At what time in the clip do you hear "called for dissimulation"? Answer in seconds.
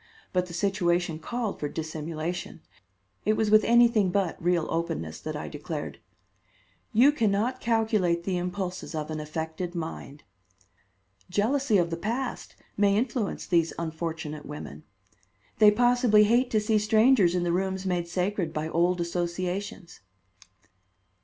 1.19-2.61